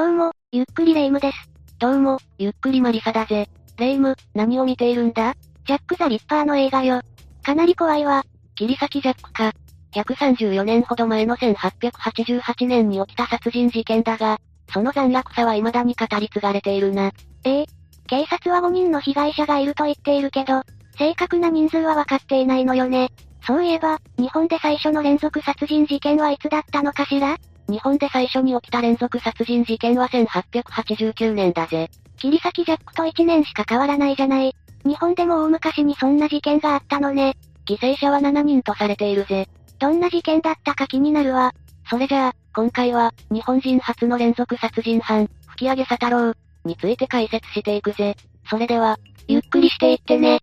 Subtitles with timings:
[0.00, 1.50] どうも、ゆっくりレ夢ムです。
[1.78, 3.50] どうも、ゆっくりマリサだぜ。
[3.76, 5.34] レ夢ム、何を見ているんだ？
[5.66, 7.02] ジャック・ザ・リッパーの映画よ。
[7.42, 8.24] かなり怖いわ。
[8.54, 9.52] 切り裂きジャックか。
[9.92, 14.38] 134年ほど前の1888年に起きた殺人事件だが、
[14.72, 17.12] その残虐さは未だに語り継がれているな。
[17.44, 17.66] ええ
[18.06, 20.62] 警察は5人の被害者がいると言っているけど、
[20.96, 23.10] 正確な人数は分かっていないのよね。
[23.46, 27.36] そういえば、日本で最初の連続殺人事件はいつだったのかしら？
[27.70, 31.88] 日本で最初に起きた連続殺人事件は1889年だぜ。
[32.18, 34.54] 切り裂きジャックと1年しか変わらないじゃない。
[34.84, 37.36] 日本でも大昔にそんな事件があったのね。
[37.66, 39.48] 犠牲者は7人とされているぜ。
[39.78, 41.52] どんな事件だったか気になるわ。
[41.88, 48.16] それじゃあ、今回は、日本人初の連続殺人犯、吹上佐太郎、について解説していくぜ。
[48.48, 50.40] それでは、ゆっくりしていってね。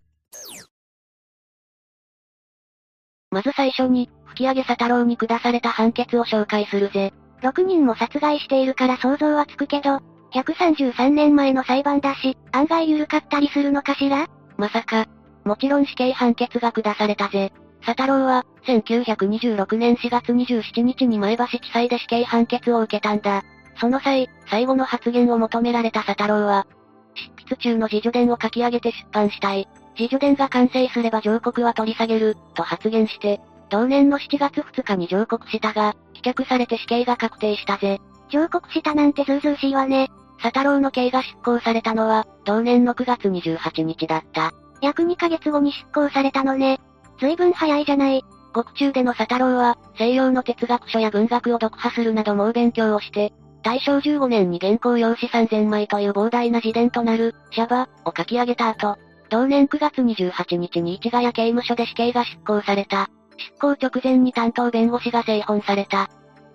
[3.29, 7.13] まず最初に、吹上佐太郎に下された判決を紹介するぜ。
[7.41, 9.99] 6人も殺害しているから想像はつくけど、
[10.33, 14.27] 133年前の裁判だし、案外緩かったりするのかしら？
[14.57, 15.05] まさか。
[15.45, 17.53] もちろん死刑判決が下されたぜ。
[17.85, 23.43] 佐太郎は、1926年4月27日に前橋地裁で死刑判決を受けたんだ。
[23.79, 26.67] その際、最後の発言を求められた佐太郎は、
[27.13, 29.69] 執筆中の自助伝を書き上げて出版したい。
[29.97, 37.99] 自助伝が完成すれば上告は取り下げる、と発言して、同年の7月2日に上告したが、棄却されて死刑が確定したぜ。
[38.29, 40.09] 上告したなんてずうずうしいわね。
[40.41, 44.51] 佐太郎の刑が執行されたのは、同年の9月28日だった。
[44.81, 46.79] 約2ヶ月後に執行されたのね。
[47.19, 48.23] 随分早いじゃない。
[48.53, 58.97] 獄中での佐太郎は、西洋の哲学書や文学を読破するなど猛勉強をして、大正15年に原稿用紙3000枚という膨大な自伝となる、シャバ、を書き上げた後、
[59.29, 63.09] 同年9月28日に市ヶ谷刑務所で死刑が執行された。
[63.37, 66.09] 執行直前に担当弁護士が製本された。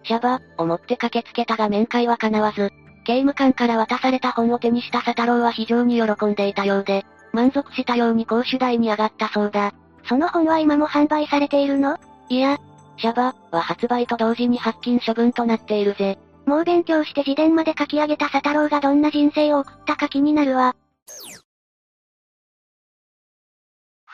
[0.05, 2.71] シャバ、を持って駆けつけたが面会は叶わず、
[3.05, 9.73] 刑務官から渡された本を手にした佐太郎は非常に喜んでいたようで、満足したように講習台に上がったそうだ。
[10.09, 11.97] その本は今も販売されているの？
[12.29, 12.59] いや、
[12.99, 16.19] シャバ、は発売と同時に発禁処分となっているぜ。
[16.47, 20.75] もう勉強して自伝まで書き上げた佐太郎がどんな人生を送ったか気になるわ。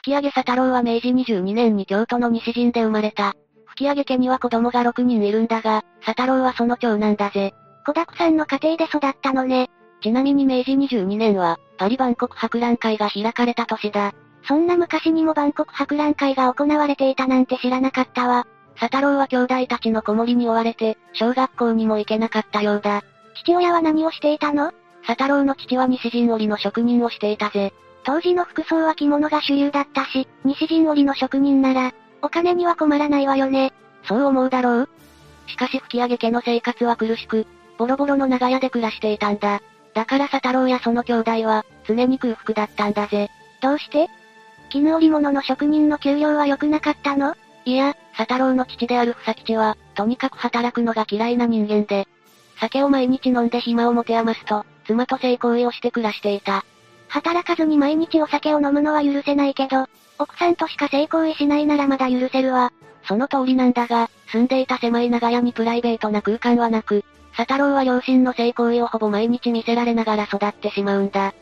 [0.04, 3.34] 吹上佐太郎は明治22年に京都の西陣で生まれた。
[3.66, 7.54] 吹上家には子供が6人いるんだが、佐太郎はその長男だぜ。
[7.86, 9.70] 子沢山の家庭で育ったのね。
[10.00, 14.12] ちなみに明治22年は、パリ万国博覧会が開かれた年だ。
[14.46, 18.46] そんな昔にも万国博覧会が行われていたなんて知らなかったわ。
[18.78, 23.02] 佐太郎は兄弟たちの子守に追われて、小学校にも行けなかったようだ。
[23.42, 24.72] 父親は何をしていたの？
[25.06, 27.72] 佐太郎の父は西陣織の職人をしていたぜ。
[28.04, 31.92] 当時の服装は着物が主流だったし、西陣織の職人なら、
[32.22, 33.72] お金には困らないわよね。
[34.04, 34.88] そう思うだろう？
[35.46, 39.60] しかし吹上家の生活は苦しく、ボロボロの長屋で暮らしていたんだ。
[39.94, 43.28] だから佐太郎やその兄弟は、常に空腹だったんだぜ。
[43.60, 44.08] どうして？
[44.70, 47.34] 絹織物の職人の給料は良くなかったの？
[47.64, 52.06] いや、佐太郎の父である房吉は、とにかく働くのが嫌いな人間で、
[52.60, 56.64] 酒を毎日飲んで暇を持て余すと、妻と性行為をして暮らしていた。
[57.08, 59.86] 働かずに毎日お酒を飲むのは許せないけど、
[60.18, 62.72] 奥さんとしか性行為しないならまだ許せるわ。
[63.04, 67.04] その通りなんだが、住んでいた狭い長屋にプライベートな空間はなく、
[67.36, 71.34] 佐太郎は両親の性行為をほぼ毎日見せられながら育ってしまうんだ。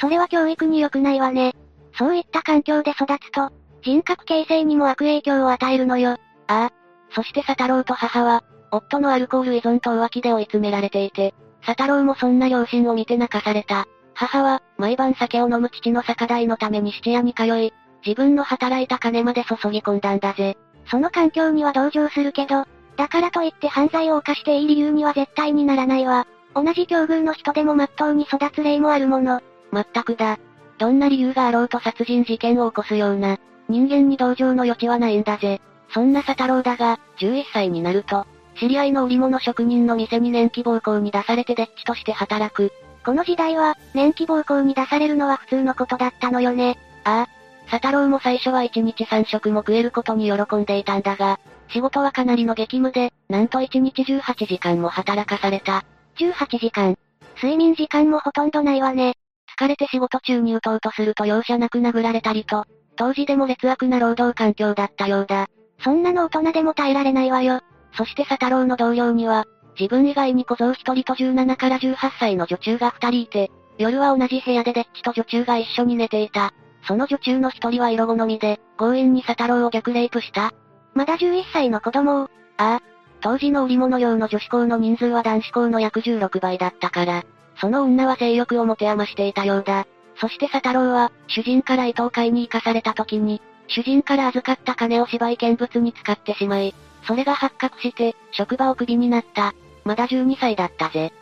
[0.00, 1.54] それは教育に良くないわね。
[1.96, 3.50] そういった環境で育つと、
[3.82, 6.10] 人格形成にも悪影響を与えるのよ。
[6.10, 6.70] ああ。
[7.14, 8.42] そして佐太郎と母は、
[8.72, 11.32] 夫のアルコール依存と浮気で追い詰められていて、
[11.64, 13.86] 佐太郎もそんな両親を見て泣かされた。
[14.14, 17.72] 母は、毎晩酒を飲む父の酒代のために質屋に通い、
[18.06, 20.56] 自分の働いた金まで注ぎ込んだんだぜ。
[20.90, 22.66] その環境には同情するけど、
[22.96, 26.26] だからといって犯罪を犯していい理由には絶対にならないわ。
[26.54, 29.40] 同じ境遇の人でも真っ当に育つ例もあるもの。
[29.72, 30.38] まったくだ。
[30.78, 33.38] どんな理由があろうと殺人事件を起こすような、
[33.68, 35.60] 人間に同情の余地はないんだぜ。
[35.92, 38.26] そんな佐太郎だが、11歳になると、
[38.58, 42.72] 知り合いの織物職人の店に年季暴行に出されてデッチとして働く。
[43.04, 46.78] この時代は、年季暴行に出されるのは普通のことだったのよね。
[47.04, 47.44] ああ。
[47.70, 55.84] 佐太郎も最初は1日3食も食えることに喜んでいたんだが、仕事はかなりの激務で、なんと1日18時間も働かされた。
[56.18, 56.96] 18時間。
[57.36, 59.14] 睡眠時間もほとんどないわね。
[59.58, 62.64] 疲れて仕事中に打とうとすると容赦なく殴られたりと、
[62.96, 65.48] 当時でも劣悪な労働環境だったようだ。
[65.82, 67.60] そんなの大人でも耐えられないわよ。
[67.96, 69.44] そして佐太郎の同僚には、
[69.78, 76.52] 自分以外に小僧一人と17から18歳の女中が二人いて、夜は同じ部屋でデッチと女中が一緒に寝ていた。
[76.86, 80.52] その女中の一人は色好みで、強引に佐太郎を逆レイプした。
[80.94, 82.30] まだ11歳の子供を。
[82.56, 82.82] ああ。
[83.20, 87.24] 当時の売物用の女子校の人数は男子校の約16倍だったから、
[87.60, 89.86] その女は性欲を持て余していたようだ。
[90.20, 96.74] そして佐太郎は、主人から糸を買いに行かされた時に、主人から預かった金を芝居見物に使ってしまい、
[97.06, 99.54] それが発覚して、職場をクビになった。
[99.84, 101.12] まだ12歳だったぜ。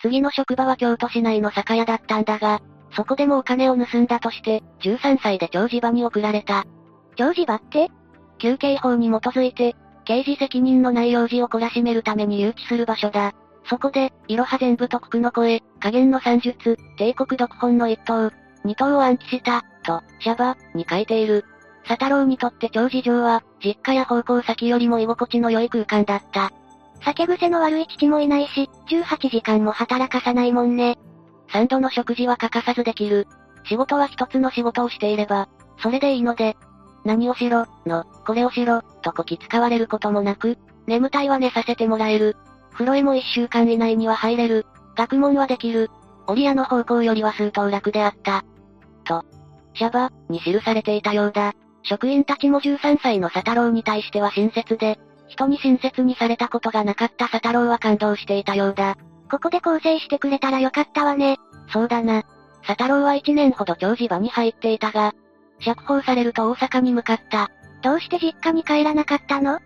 [0.00, 2.60] 次の職場は京都市内の酒屋だったんだが、
[2.92, 6.64] そこでもお金を盗んだとして、13歳で長寿場に送られた。
[7.16, 7.90] 長寿場って？
[8.38, 9.74] 休憩法に基づいて、
[10.04, 13.34] 刑事責任のない用事を懲らしめるために誘致する場所だ。
[13.68, 18.30] そこで、いろは全部特区の声、加減の算術、帝国読本の一頭、
[18.64, 21.44] 二頭を暗記した、と、シャバ、に書いている。
[21.88, 26.50] 佐太郎にとって長寿城は、実家や方向先よりも居心地の良い空間だった。
[27.04, 30.98] 酒癖の悪い父もいないし、18時間も働かさないもんね。
[31.52, 33.28] 三度の食事は欠かさずできる。
[33.64, 35.48] 仕事は一つの仕事をしていれば、
[35.78, 36.56] それでいいので、
[37.04, 42.36] 何をしろ、の、これをしろ、とこき使われることもなく、眠たいは寝させてもらえる。
[42.72, 44.66] 風呂へも一週間以内には入れる。
[44.96, 45.90] 学問はできる。
[46.26, 48.44] 折屋の方向よりは数頭楽であった。
[49.04, 49.24] と、
[49.74, 51.54] シャバ、に記されていたようだ。
[51.88, 54.98] 職員たちも13歳の佐太郎に対しては親切で、
[55.28, 58.96] 人に親切にされたことがなかった佐太郎は感動していたようだ。
[59.30, 61.36] ここで構成してくれたらよかったわね。
[61.72, 62.24] そうだな。
[62.66, 65.14] 佐太郎は1年ほど長寿場に入っていたが、
[65.60, 67.50] 釈放されると大阪に向かった。
[67.82, 69.58] どうして実家に帰らなかったの？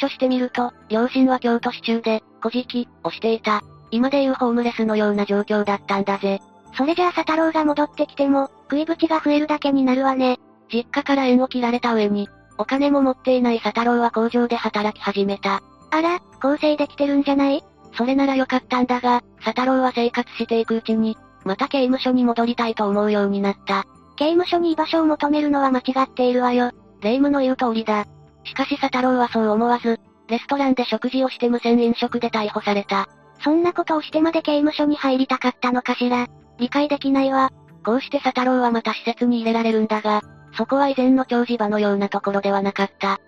[0.00, 3.62] 出所してみると、両親は京都市中で、小敷をしていた。
[3.90, 6.40] 今でいうホームレスのような状況だったんだぜ。
[6.76, 10.38] それじゃあ佐太郎が戻ってきても、食いぶちが増えるだけになるわね。
[10.72, 12.28] 実家から縁を切られた上に、
[12.58, 15.62] お金も持っていない佐太郎は工場で働き始めた。
[15.90, 17.62] あら、構成できてるんじゃない？
[17.96, 23.84] それならよかったんだが、佐太郎は生活していくうちに、また刑務所に戻りたいと思うようになった。
[24.16, 26.70] 刑務所に居場所を求めるのは間違っているわよ。
[27.00, 28.06] 霊夢の言う通りだ。
[28.44, 33.08] しかし佐太郎はそう思わず、レストランで食事をして無線飲食で逮捕された。
[33.42, 36.26] そんなことをしてまで刑務所に入りたかったのかしら？
[36.58, 37.50] 理解できないわ。
[37.84, 40.22] こうして佐太郎はまた施設に入れられるんだが、
[40.56, 43.20] そこは以前の長寿場のようなところではなかった。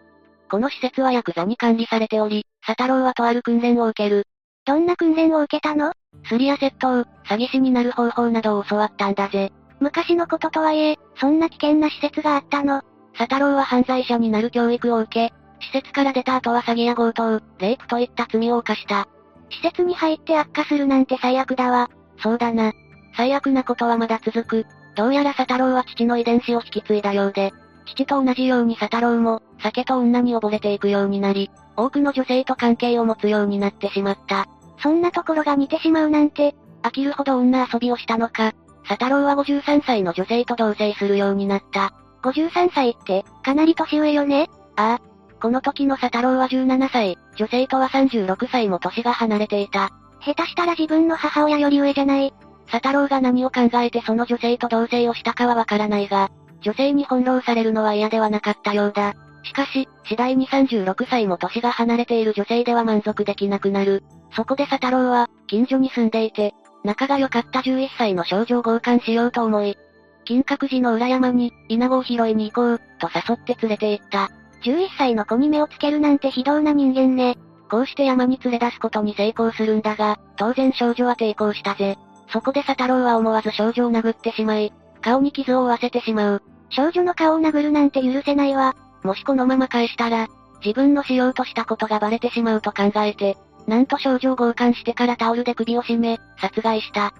[0.50, 4.24] この施設はヤクザに管理されており、佐太郎はとある訓練を受ける。
[4.64, 5.92] どんな訓練を受けたの？
[6.28, 9.52] スリや窃盗、詐欺師になる方法などを教わったんだぜ。
[9.80, 12.82] 昔のこととはいえ、そんな危険な施設があったの？
[13.18, 15.34] 佐太郎は犯罪者になる教育を受け、
[15.64, 19.08] 施設から出た後は詐欺や強盗、レイプといった罪を犯した。
[19.50, 21.88] 施設に入って悪化するなんて最悪だわ。
[22.22, 22.72] そうだな。
[23.16, 24.66] 最悪なことはまだ続く。
[24.96, 27.52] どうやら佐太郎は父の遺伝子を引き継いだようで、
[27.86, 34.46] 父と同じように佐太郎も、酒と女に溺れていくようになり、多くの女性と関係を持つようになってしまった。
[34.82, 38.54] そんなところが似てしまうなんて、飽きるほど女遊びをしたのか、
[38.88, 41.92] 佐太郎は53歳の女性と同棲するようになった。
[42.22, 45.40] 53歳って、かなり年上よねああ。
[45.40, 49.90] この時の佐太郎は17歳、女性とは36歳も年が離れていた。
[50.24, 52.32] 下手したら自分の母親より上じゃない。
[52.66, 56.30] 佐太郎が何を考えてその女性と同棲をしたかはわからないが、
[56.62, 59.14] 女性に翻弄されるのは嫌ではなかったようだ。
[59.44, 64.02] しかし、次第に36歳も年が離れている女性では満足できなくなる。
[64.32, 69.76] そこで佐太郎は、近所に住んでいて、仲が良かった11歳の少女を強姦しようと思い、
[70.26, 74.30] 金閣寺の裏山に、稲子を拾いに行こう、と誘って連れて行った。
[74.64, 77.38] 11歳の子に目をつけるなんて非道な人間ね。
[77.70, 81.96] こうして山に連れ出すことに成功するんだが、当然少女は抵抗したぜ。
[82.28, 86.42] そこで佐太郎は思わず少女を殴ってしまい、顔に傷を負わせてしまう。
[86.70, 88.74] 少女の顔を殴るなんて許せないわ。
[89.02, 90.26] もしこのまま返したら、
[90.64, 97.12] 自分のしようとしたことがバレてしまうと考えて、なんと少女を強姦してからタオルで首を絞め、殺害した。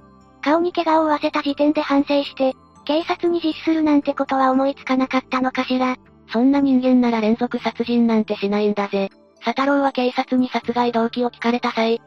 [0.42, 5.96] 顔に怪我を負わせた時点で反省して、警察に実施するなんてことは思いつかなかったのかしら。
[6.32, 9.10] そんな人間なら連続殺人なんてしないんだぜ。
[9.44, 12.00] 佐太郎は警察に殺害動機を聞かれた際、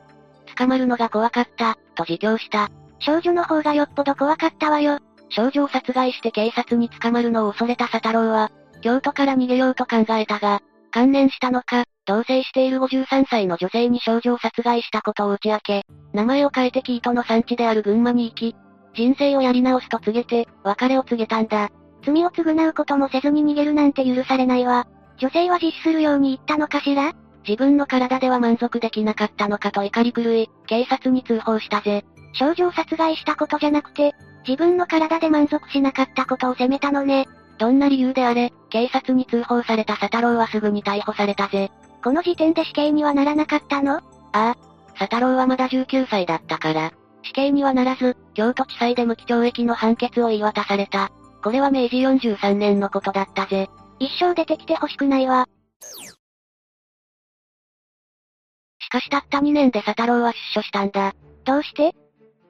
[0.57, 2.69] 捕まるのが怖かった、と自供した。
[2.99, 4.99] 少女の方がよっぽど怖かったわよ。
[5.29, 8.51] 少女を殺害して警察に捕まるのを恐れた佐太郎は、
[8.81, 18.55] 京都から逃げようと考えたが、観念したのか、同棲している53歳の女性に少女を殺害したことを打ち明け、名前を変えてキートの産地である群馬に行き、
[18.95, 21.69] 人生をやり直すと告げて、別れを告げたんだ。
[22.03, 24.87] 罪を償うこともせずに逃げるなんて許されないわ。
[25.17, 27.13] 女性は実施するように言ったのかしら？
[27.47, 32.05] 自分の体では満足できなかったのかと怒り狂い、警察に通報したぜ。
[32.33, 34.15] 少女を殺害したことじゃなくて、
[34.47, 37.27] 自分の体で満足しなかったことを責めたのね。
[37.57, 41.71] どんな理由であれ、警察に通報された佐太郎はすぐに逮捕されたぜ。
[42.03, 43.97] この時点で死刑にはならなかったの？
[43.97, 44.55] ああ。
[44.97, 46.93] 佐太郎はまだ19歳だったから、
[47.23, 51.11] 死刑にはならず、京都地裁で無期懲役の判決を言い渡された。
[51.43, 53.69] これは明治43年のことだったぜ。
[53.99, 55.47] 一生出てきてほしくないわ。
[58.79, 61.13] しかしたった2年で佐太郎は出所したんだ。
[61.45, 61.93] どうして？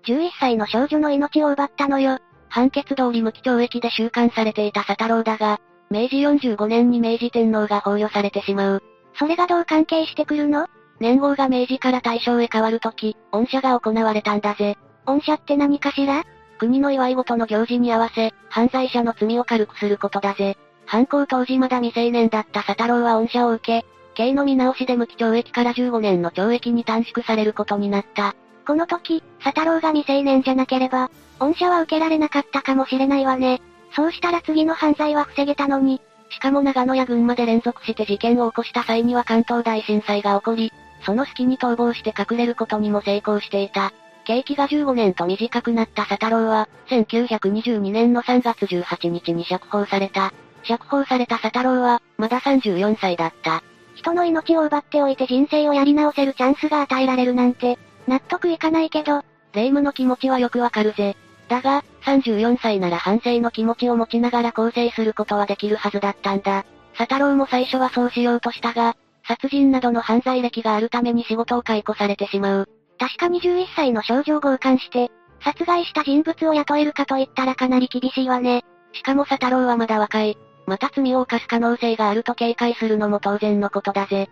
[0.10, 2.18] ?11 歳の少女の命を奪ったのよ。
[2.48, 5.60] 判決通り無期懲役で収監されていた佐太郎だが、
[5.92, 8.84] 明治45年に明治天皇が崩御されてしまう。
[9.14, 10.66] それがどう関係してくるの？
[11.00, 14.78] 年号が明治から大正へ変わるとき、恩赦が行われたんだぜ。
[15.06, 16.24] 恩赦って何かしら？
[16.58, 20.58] 国の祝い事の行事に合わせ、犯罪者の罪を軽くすることだぜ。
[20.86, 28.36] 犯行当時まだ未成年だった佐太郎は恩赦を受け、刑の見直しで無期懲役から15年の懲役に短縮されることになった。
[28.70, 31.10] この時、佐太郎が未成年じゃなければ、
[31.40, 33.64] 恩赦は受けられなかったかもしれないわね。
[33.96, 36.00] そうしたら次の犯罪は防げたのに。
[36.30, 40.72] しかも長野や群馬で連続して事件を起こした際には関東大震災が起こり、
[41.04, 43.92] その隙に逃亡して隠れることにも成功していた。
[44.26, 50.32] 刑期が15年と短くなった佐太郎は、1922年の3月18日に釈放された。
[50.62, 53.64] 釈放された佐太郎は、まだ34歳だった。
[53.96, 59.22] 人の命を奪っておいて人生をやり直せるチャンスが与えられるなんて、納得いかないけど、
[59.54, 61.16] 霊夢の気持ちはよくわかるぜ。
[61.48, 66.66] だが、34歳なら反省の気持ちを持ちながら更生することはできるはずだったんだ。
[66.98, 68.96] 佐太郎も最初はそうしようとしたが、
[69.28, 72.70] 殺人などの犯罪歴があるために仕事を解雇されてしまう。
[73.00, 75.12] 確かに11歳の少女を強姦して、
[75.44, 78.66] 殺害した人物を雇えるかと言ったらかなり厳しいわね。
[78.94, 80.38] しかも佐太郎はまだ若い。
[80.66, 84.30] また罪を犯す可能性があると警戒するのも当然のことだぜ。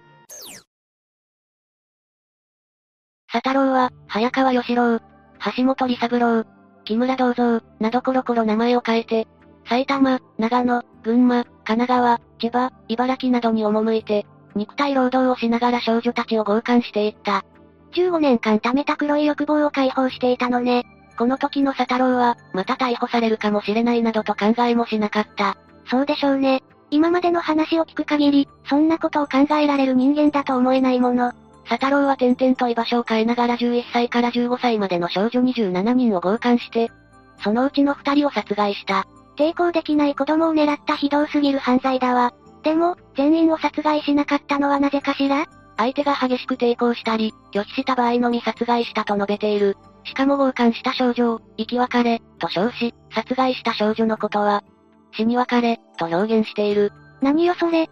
[3.32, 5.00] 佐太郎は、早川義郎、
[5.58, 6.46] 橋本利三郎、
[6.86, 9.28] 木村銅蔵、などコロコロ名前を変えて、
[9.68, 17.44] 埼玉、長野、群馬、神奈川、千葉、茨城などに赴いて、肉体労働をしながら少女たちを強姦していった。
[17.94, 20.86] 15年間貯めた黒い欲望を解放していたのね。
[21.18, 25.58] この時の佐太郎は、また逮捕されるかもしれないなどと考えもしなかった。
[25.90, 26.64] そうでしょうね。
[26.92, 31.34] 今までの話を聞く限り、そんなことを考えられる人間だと思えないもの。
[31.70, 36.90] 佐太郎は点々と居場所を変えながら11歳から15歳までの少女27人を強姦して、
[37.44, 39.06] そのうちの2人を殺害した。
[39.38, 42.34] 抵抗できない子供を狙ったひどすぎる犯罪だわ。
[42.64, 45.46] でも、全員を殺害しなかったのはなぜかしら？
[45.78, 49.78] 相手が激しく抵抗したり、拒否した場合のみ殺害したと述べている。
[50.06, 54.64] しかも強姦した少女を、生き別れ、と称し、殺害した少女のことは、
[55.12, 56.94] 死に別れ、と表現している。
[57.22, 57.90] 何よそれ？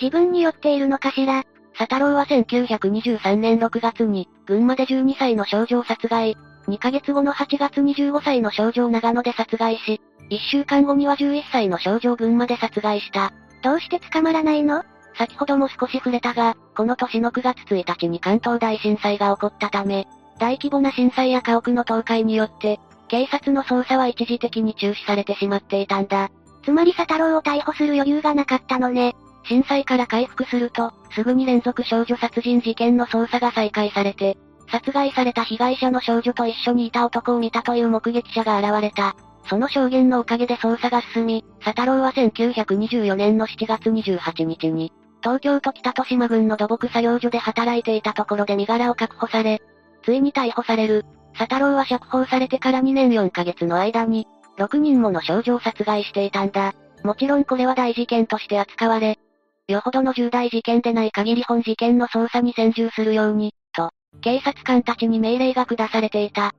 [0.00, 1.44] 自分に酔っているのかしら？
[1.78, 6.36] 佐太郎は1923年6月に、群馬で12歳の少女を殺害。
[6.68, 13.32] 2ヶ月後の8月25歳の少女を長野で殺害し、1週間後には11歳の少女を群馬で殺害した。
[13.62, 14.84] どうして捕まらないの？
[15.18, 20.06] 先ほども少し触れたが、この年の9月1日に関東大震災が起こったため、
[20.38, 26.30] 大規模な震災や家屋の倒壊によって、警察の捜査は一時的に中止されてしまっていたんだ。
[26.64, 29.14] つまり佐太郎を逮捕する余裕がなかったのね。
[29.48, 34.36] 震災から回復すると、すぐに連続少女殺人事件の捜査が再開されて、
[34.70, 39.14] 殺害された被害者の少女と一緒にいた男を見たという目撃者が現れた。
[39.48, 49.62] その証言のおかげで捜査が進み、佐太郎は1924年の7月28日に、東京都北豊島郡の土木作業所で働いていたところで身柄を確保され、
[50.04, 51.04] ついに逮捕される。
[51.38, 54.26] 佐太郎は釈放されてから2年4ヶ月の間に、
[54.58, 56.74] 6人もの少女を殺害していたんだ。
[57.04, 59.18] もちろんこれは大事件として扱われ、
[59.68, 66.52] よほどの重大事件でない限り本事件の捜査に専従するように、と、警察官たちに命令が下されていた。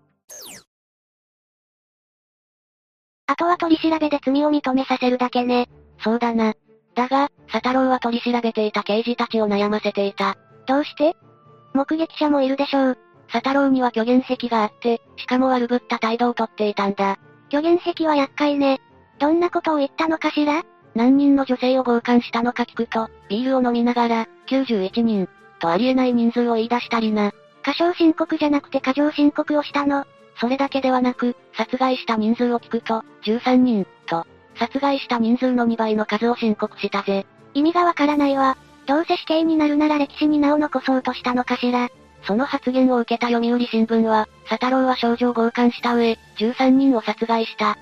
[3.29, 5.67] あとは取り調べで罪を認めさせるだけね。
[6.03, 6.53] そうだな。
[6.95, 10.37] だが、佐太郎は取り調べていた刑事たちを悩ませていた。
[10.65, 11.15] どうして？
[11.73, 12.97] 目撃者もいるでしょう。
[13.31, 17.17] 佐太郎には虚言癖があって、しかも悪ぶった態度をとっていたんだ。
[17.51, 18.79] 虚言癖は厄介ね。
[19.19, 20.63] どんなことを言ったのかしら？
[20.97, 27.31] 何人の女性を強姦したのか聞くと、ビールを飲みながら、91人、とありえない人数を言い出したりな。
[27.61, 30.05] 過少申告じゃなくて過剰申告をしたの。
[30.39, 34.25] それだけではなく、殺害した人数を聞くと、13人、と、
[34.55, 37.27] 殺害した人数の2倍の数を申告したぜ。
[37.53, 38.57] 意味がわからないわ。
[38.87, 41.89] どうせ死刑になるなら歴史に名を残そうとしたのかしら。
[42.23, 47.77] その発言を受けた読売新聞は、佐太郎は少女を強姦した上、13人を殺害した。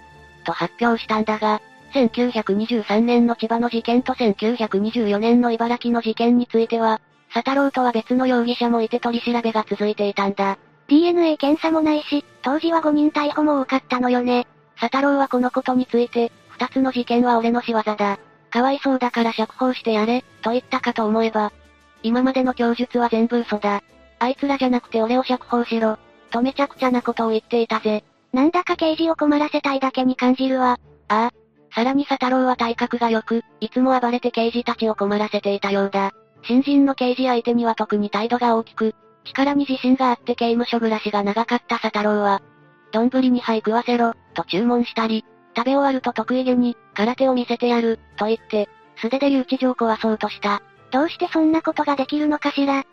[0.46, 1.62] と発表したんだが、
[1.96, 7.00] 1923年の千葉の事件と1924年の茨城の事件については、
[7.34, 10.58] 佐太郎とは別の容疑者もいて取り調べが続いていたんだ。
[10.88, 14.46] DNA 検査もないし、当時は5人逮捕も多かったのよね。
[14.80, 18.20] 佐太郎はこのことについて、二つの事件は俺の仕業だ。
[18.50, 21.54] かわいそうだから釈放してやれ、と言ったかと思えば、
[22.04, 23.82] 今までの供述は全部嘘だ。
[24.20, 25.98] あいつらじゃなくて俺を釈放しろ、
[26.30, 28.04] とめちゃくちゃなことを言っていたぜ。
[28.34, 30.78] なんだか刑事を困らせたいだけに感じるわ。
[31.08, 31.45] ああ。
[31.76, 36.14] さらに佐太郎は体格が良く、いつも暴れて刑事たちを困らせていたようだ。
[36.44, 42.42] 新人の刑事相手には特に態度が大きく、力に自信があって刑務所暮らしが長かった佐太郎は、
[42.94, 48.70] 丼に灰食わせろ、と注文したり、食べ終わると得意げに、空手を見せてやる、と言って、
[49.02, 50.62] 素手で留置場を壊そうとした。
[50.92, 52.86] どうしてそんなことができるのかしら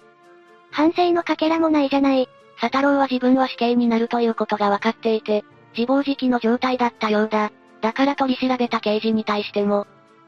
[0.72, 2.28] 反省のかけらもないじゃない。
[2.60, 5.44] 佐太郎は自分は死刑になるということが分かっていて、
[5.76, 7.52] 自暴自棄の状態だったようだ。
[7.82, 9.86] だから取り調べた刑事に対しても、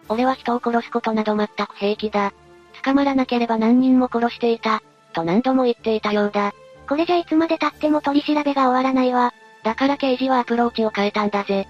[0.09, 2.35] 俺は人を殺すことなど全く平気だ。
[2.83, 4.83] 捕まらなければ何人も殺していた。
[5.15, 6.53] と何度も言っていたようだ。
[6.89, 9.33] これじゃいつまで経っても取り調べが終わらないわ。
[9.63, 11.67] だから刑事はアプローチを変えたんだぜ。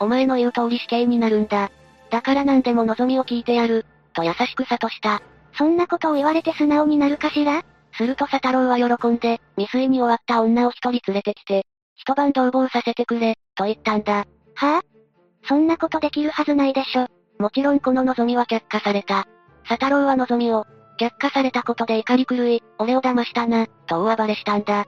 [0.00, 1.70] お前の言う通り死刑になるんだ。
[2.10, 3.86] だから何でも望みを聞いてやる。
[4.12, 5.22] と優しく諭した。
[5.56, 7.62] そんなことを言われて素直になるかしら？
[7.92, 11.64] すると佐太郎は喜んで、未遂に終わった女を一人連れてきて、
[11.94, 14.26] 一晩同房させてくれ、と言ったんだ。
[14.54, 14.82] はぁ、あ、
[15.48, 17.06] そんなことできるはずないでしょ。
[17.38, 19.26] もちろんこの望みは却下された。
[19.66, 20.66] 佐太郎は望みを、
[21.00, 24.86] 却下されたことで怒り狂い、俺を騙したな、と大暴れしたんだ。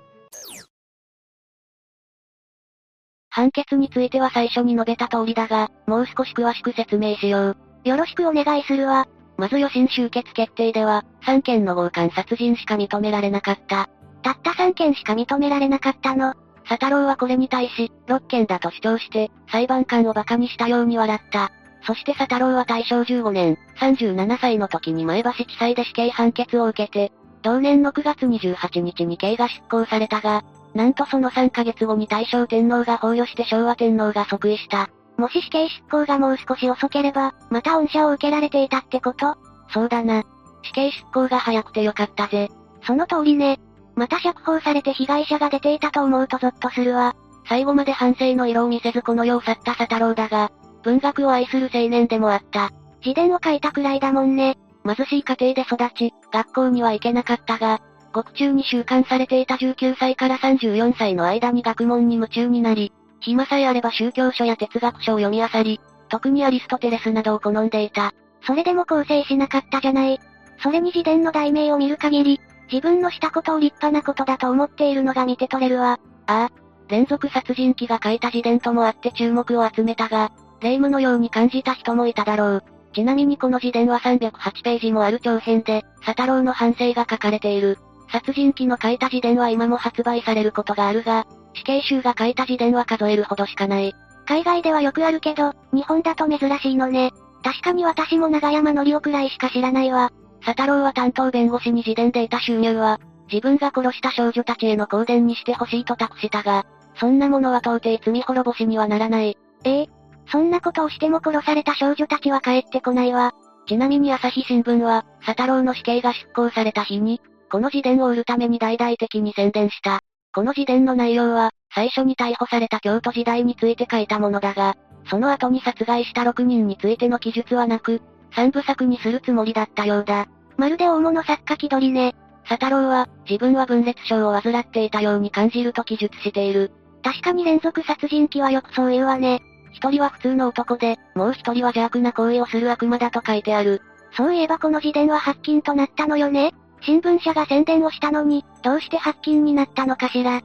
[3.31, 7.57] 判決については最初に述べた通りだが、もう少し詳しく説明しよう。
[7.85, 9.07] よろしくお願いするわ。
[9.39, 13.89] まず予審終結決定では、3件の強姦殺人しか認められなかった。
[14.23, 16.35] たった3件しか認められなかったの。
[16.71, 21.51] 佐太郎はこれに対し、6件だと主張して、裁判官を馬鹿にしたように笑った。
[21.85, 27.13] そして佐太郎は大正15年、37歳の時に前橋地裁で死刑判決を受けて、
[27.43, 34.91] 同年の9月28日に刑が執行されたが、なんとその3ヶ月後に大正天皇が崩御して昭和天皇が即位した。
[35.17, 39.37] もし死刑執行がもう少し遅ければ、また恩赦を受けられていたってこと？
[39.71, 40.23] そうだな。
[40.63, 42.49] 死刑執行が早くてよかったぜ。
[42.87, 43.59] その通りね。
[44.01, 47.15] また釈放されて被害者が出ていたと思うとゾッとするわ。
[47.47, 50.51] 最後まで反省の色を見せずこの世を去った佐太郎だが、
[50.83, 52.71] 文学を愛する青年でもあった。
[53.05, 54.57] 自伝を書いたくらいだもんね。
[54.87, 57.83] 貧しい家庭で育ち、学校には行けなかったが、
[58.15, 68.15] 獄中に収監されていた19歳から34歳の間に学問に夢中になり、暇さえあれば宗教書や哲学書を読み漁り、特にアリストテレスなどを好んでいた。
[68.47, 70.19] それでも構成しなかったじゃない。
[70.63, 72.41] それに自伝の題名を見る限り、
[72.73, 75.99] 自分のしたことを立派なことだと思っているのが見て取れるわ。
[76.27, 76.51] ああ、
[76.89, 80.31] 連続殺人鬼が書いた自伝ともあって注目を集めたが、
[80.61, 82.65] 霊夢のように感じた人もいただろう。
[82.93, 87.79] ちなみにこの自伝は308ページもある長編で、佐太郎の反省が書かれている。
[88.13, 93.95] 殺人鬼の書いた自伝は今も発売されることがあるが、死刑囚が書いた自伝は数えるほどしかない。
[94.27, 97.13] 海外ではよくあるけど、日本だと珍しいのね。
[97.43, 100.13] 確かに私も長山のりおくらいしか知らないわ。
[100.41, 103.01] 佐太郎は担当弁護士に自伝で得た収入は、
[103.31, 109.37] 自分が殺した少女たちへの香典にしてほしいと託したが、そんなものは到底罪滅ぼしにはならない。
[109.65, 109.89] ええ
[110.31, 113.33] そんなことをしても殺された少女たちは帰ってこないわ。
[113.67, 120.01] ちなみに朝日新聞は、佐太郎の死刑が執行された日に、この自伝を売るために大々的に宣伝した。
[120.33, 124.77] この自伝の内容は、最初に逮捕された京都時代について書いたものだが、
[125.09, 128.01] その後に殺害した6人についての記述はなく、
[128.33, 130.27] 三部作にするつもりだったようだ。
[130.57, 132.15] まるで大物作家気取りね。
[132.49, 136.73] 佐太郎は、自分は分裂症を患っていたように感じると記述している。
[137.03, 139.43] 確かに連続殺人鬼はよくそう言うわね。
[139.73, 143.83] 一人は普通の男で、もう一人は邪悪な行為をする悪魔だと書いてある。
[144.17, 146.53] そういえばこの時点は発禁となったのよね。
[146.83, 150.41] 新聞社が宣伝をしたのに、どうして発禁になったのかしら。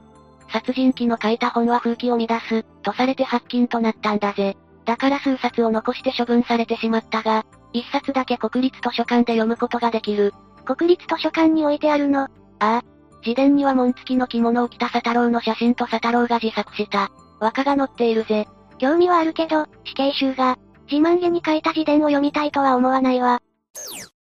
[0.52, 4.56] 殺人鬼の書いた本は風紀を乱す、とされて発禁となったんだぜ。
[4.84, 7.44] だから数冊を残して処分されてしまったが、
[7.76, 10.32] 一冊だけ国立図書館で読むことができる。
[10.64, 12.22] 国立図書館に置いてあるの。
[12.22, 12.82] ああ。
[13.24, 18.48] 自伝には紋付きの着物を着た佐太郎の写真と佐太郎が自作した、和歌が載っているぜ。
[18.78, 20.56] 興味はあるけど、死刑囚が、
[20.90, 23.40] 自慢げに書いた自伝を読みたいとは思わないわ。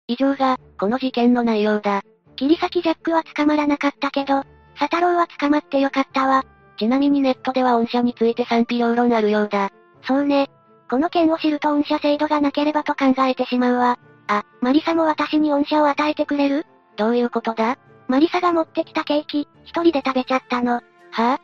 [0.06, 2.02] 以上が、この事件の内容だ。
[2.36, 4.44] 切り裂きジャックは捕まらなかったけど、
[4.78, 6.44] 佐太郎は捕まってよかったわ。
[6.78, 9.70] ちなみにネットでは御社について賛否両論あるようだ。
[10.02, 10.48] そうね。
[10.90, 13.98] この件を知ると御社制度がなければと考えてしまうわ。
[14.26, 16.66] あ、マリサも私に御社を与えてくれる？
[16.96, 17.78] どういうことだ？
[18.06, 20.74] マリサが持ってきたケーキ、一人で食べちゃったの。
[20.74, 21.40] はぁ、あ、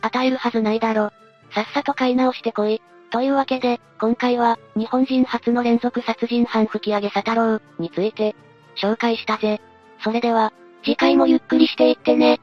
[0.00, 1.10] 与えるはずないだろ。
[1.52, 2.82] さっさと買い直してこい。
[3.10, 8.36] というわけで、今回は、日本人初の連続殺人犯吹き上げ佐太郎について、
[8.76, 9.60] 紹介したぜ。
[10.02, 10.52] それでは、
[10.84, 12.40] 次回もゆっくりしていってね。